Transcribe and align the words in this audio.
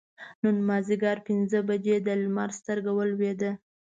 نن 0.43 0.57
مازدیګر 0.67 1.17
پینځه 1.27 1.59
بجې 1.69 1.95
د 2.07 2.07
لمر 2.21 2.49
سترګه 2.59 2.91
ولوېده. 2.97 3.51